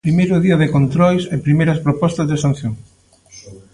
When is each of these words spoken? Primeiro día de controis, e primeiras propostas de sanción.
Primeiro 0.07 0.35
día 0.45 0.59
de 0.61 0.71
controis, 0.75 1.23
e 1.33 1.45
primeiras 1.45 1.81
propostas 1.85 2.25
de 2.31 2.37
sanción. 2.43 2.73